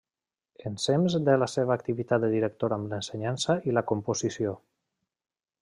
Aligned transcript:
Ensems 0.69 1.17
de 1.27 1.35
la 1.41 1.49
seva 1.57 1.75
activitat 1.81 2.25
de 2.25 2.31
director 2.37 2.77
amb 2.81 2.91
l'ensenyança 2.95 3.61
i 3.71 3.79
la 3.79 3.85
composició. 3.93 4.59